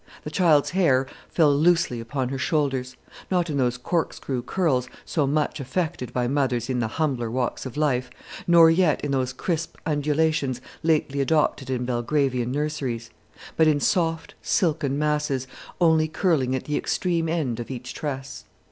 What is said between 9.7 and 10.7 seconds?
undulations